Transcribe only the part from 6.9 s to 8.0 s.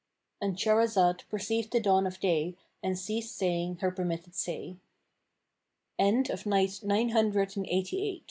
Hundred and Eight